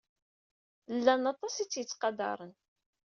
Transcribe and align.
Llan 0.97 1.23
aṭas 1.33 1.55
ay 1.57 1.67
tt-yettqadaren. 1.67 2.53